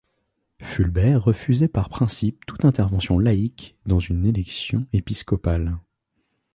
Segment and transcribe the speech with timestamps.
[0.63, 5.77] Fulbert refusait par principe toute intervention laïque dans une élection épiscopale.